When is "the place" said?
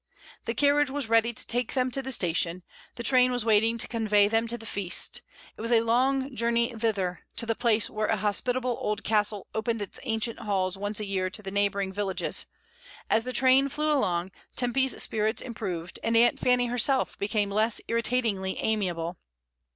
7.45-7.87